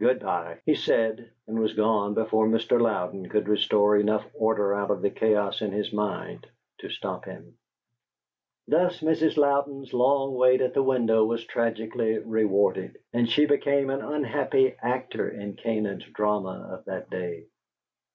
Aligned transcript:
Good 0.00 0.20
bye," 0.20 0.56
he 0.64 0.74
said, 0.74 1.28
and 1.46 1.58
was 1.58 1.74
gone 1.74 2.14
before 2.14 2.46
Mr. 2.48 2.80
Louden 2.80 3.28
could 3.28 3.46
restore 3.46 3.98
enough 3.98 4.24
order 4.32 4.74
out 4.74 4.90
of 4.90 5.02
the 5.02 5.10
chaos 5.10 5.60
in 5.60 5.70
his 5.70 5.92
mind 5.92 6.46
to 6.78 6.88
stop 6.88 7.26
him. 7.26 7.58
Thus 8.66 9.00
Mrs. 9.00 9.36
Louden's 9.36 9.92
long 9.92 10.34
wait 10.34 10.62
at 10.62 10.72
the 10.72 10.82
window 10.82 11.26
was 11.26 11.44
tragically 11.44 12.16
rewarded, 12.16 12.96
and 13.12 13.28
she 13.28 13.44
became 13.44 13.90
an 13.90 14.00
unhappy 14.00 14.74
actor 14.80 15.28
in 15.28 15.56
Canaan's 15.56 16.04
drama 16.04 16.70
of 16.72 16.86
that 16.86 17.10
day. 17.10 17.44